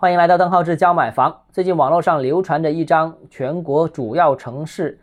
[0.00, 1.42] 欢迎来到邓浩志教买房。
[1.52, 4.98] 最近网络上流传着一张全国主要城市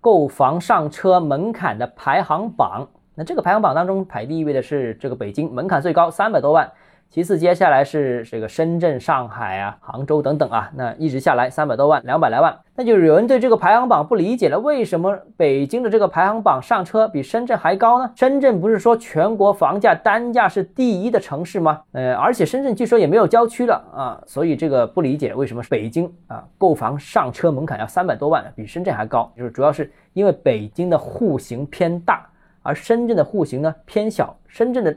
[0.00, 2.88] 购房上车门槛的排行榜。
[3.14, 6.68] 那这个排行榜当中排第一位的是这个北京，门槛最高三百多万。
[7.12, 18.12] 其次，接下来是这个深圳、上海啊、杭州等等啊，那一直下来三百多万、两百来万，那就是有人对这个排行榜不理解了，为什么北京的这个排行榜上车比深圳还高呢？
[18.14, 21.82] 深圳不是说全国房价单价是第一的城市吗？
[21.90, 32.24] 呃，而且深圳据说也没有郊区了啊，所以这个不理解为什么北京啊购房上车门槛要三百多万，比深圳还高，就是主要是因为北京的户型偏大，
[32.62, 34.96] 而深圳的户型呢偏小，深圳的。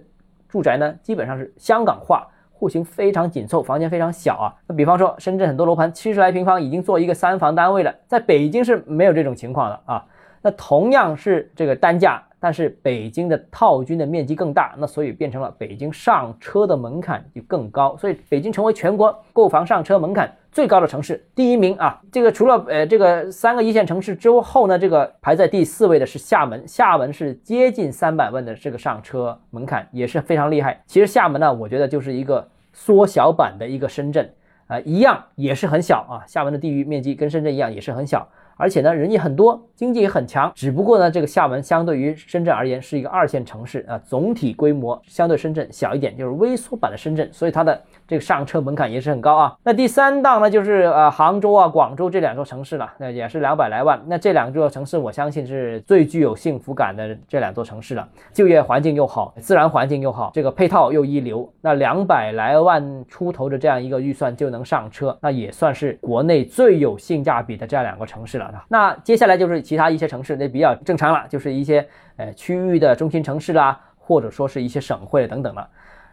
[0.53, 4.53] 住宅呢，基本上是香港化，户型非常紧凑，房间非常小啊。
[4.67, 10.05] 那比方说，深圳很多楼盘七十来平方，已经做一个三房单位了，在北京是没有这种情况的啊。
[10.43, 12.21] 那同样是这个单价。
[12.43, 22.01] 但是北京的套均的面积更大，那所以变成了北京上车的门槛就更高，所以北京成为全国购房上车门槛最高的城市，第一名啊。
[22.11, 30.83] 这个除了呃这个三个一线城市之后呢，这个排在第四位的是厦门，厦门是接近三百万的这个上车门槛也是非常厉害。
[30.85, 34.29] 其实厦门呢，我觉得就是一个缩小版的一个深圳
[34.67, 36.27] 啊，一样也是很小啊。
[36.27, 38.27] 厦门的地域面积跟深圳一样也是很小。
[38.57, 40.51] 而且呢，人也很多，经济也很强。
[40.55, 49.55] 只不过呢，这个厦门相对于深圳而言是一个二线城市啊，总体规模相对深圳小一点，就是微缩版的深圳，所以它的这个上车门槛也是很高啊。
[49.63, 54.01] 那第三档呢，就是呃杭州啊、广州这两座城市了，那也是两百来万。
[54.07, 61.51] 那这两座城市，我相信是最具有幸福感的这两座城市了，就业环境又好，自然环境又好，这个配套又一流。
[61.61, 68.42] 那两百来万出头的这样一个预算就能上车，那也算是国内最有性价比的这样两个城市了。
[68.67, 71.87] 那接下来就是其他一些城市，那比较正常了，就是一些
[72.17, 75.67] 呃区域的中心城市啦，或者说是一些省会等等了。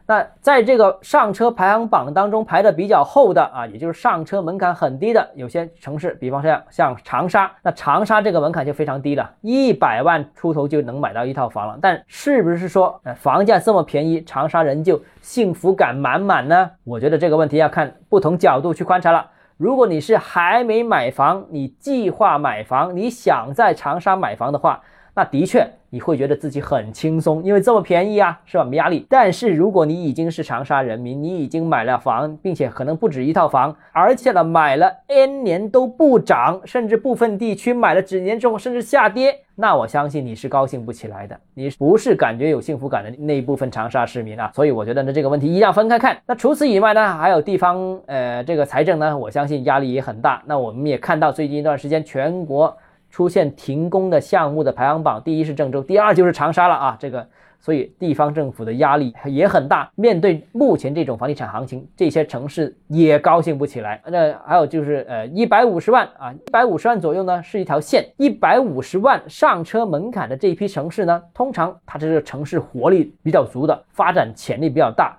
[0.06, 11.78] 那在这个上车排行榜当中排的比较后的啊，也就是上车门槛很低的有些城市，比方说像长沙，那长沙这个门槛就非常低了，一百万出头就能买到一套房了。
[11.80, 16.68] 但是不是说呃房价这么便宜，长沙人就幸福感满满呢？
[16.82, 19.24] 我觉得这个问题要看不同角度去观察了。
[19.60, 24.80] 如果你是还没买房，你计划买房，你想在长沙买房的话，
[25.14, 28.64] 那的确你会觉得自己很轻松，因为这么便宜啊，是吧？
[28.64, 29.04] 没压力。
[29.08, 39.40] 但是如果你已经是长沙人民，你已经买了房，并且可能不止一套房，而且呢买了 N 年都不涨，甚至部分地区买了几年之后甚至下跌。
[39.56, 46.16] 那我相信你是高兴不起来的，你不是感觉有幸福感的那一部分长沙市民啊，所以我觉得呢这个问题一定要分开看。
[46.24, 50.42] 那除此以外呢，还有地方呃这个财政呢，我相信压力也很大。
[50.46, 52.74] 那我们也看到最近一段时间全国
[53.10, 57.26] 出现停工的项目的排行榜，第一是郑州，第二就是长沙了啊，这个。
[57.62, 64.00] 所以地方政府的压力也很大，面对目前这种房地产行情，这些城市也高兴不起来。
[64.06, 75.14] 那还有就是，呃，一百五十万啊，一百五十万左右呢是一条线，一百五十万上车门槛的这一批城市呢，通常它这个城市活力比较足的，发展潜力比较大。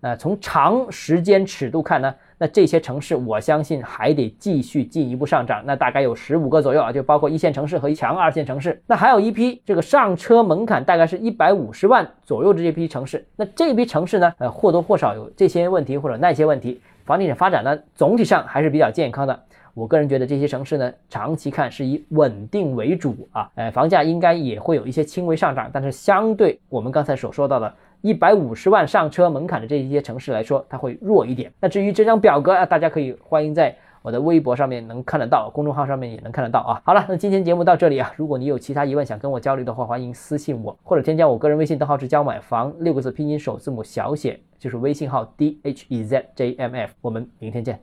[0.00, 5.62] 呃，从长时间尺度看呢，那这些城市我相信还得继续进一步上涨。
[5.64, 8.82] 那大概有十五个左右啊，就包括一线城市和强二线城市。
[8.86, 13.24] 那还有一批这个上车门槛大概是一百五十万左右的这批城市。
[13.36, 16.80] 那这批城市呢，呃，或多或少有这些问题或者那些问题。
[17.04, 19.38] 房地产发展呢，总体上还是比较健康的。
[19.74, 23.50] 我个人觉得这些城市呢，长期看是以稳定为主啊。
[23.56, 27.74] 呃，房价应该也会有一些轻微上涨，但是相对我们刚才所说到的。
[28.04, 31.50] 一百五十万上车门槛的这一些城市来说，它会弱一点。
[31.58, 36.82] 那至于这张表格啊，大家可以欢迎在我的微博上面能看得到，公众号上面也能看得到啊。
[36.84, 46.92] 好了，那今天节目到这里啊，如果你有其他疑问想跟我交流的话，欢迎私信我或者添加我个人微信，账号是交买房六个字拼音首字母小写，就是微信号 d h e z j m f。
[47.00, 47.80] 我们明天见。